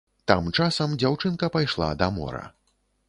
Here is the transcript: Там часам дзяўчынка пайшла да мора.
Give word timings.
Там 0.29 0.47
часам 0.61 0.95
дзяўчынка 1.03 1.51
пайшла 1.57 1.91
да 2.01 2.11
мора. 2.17 2.43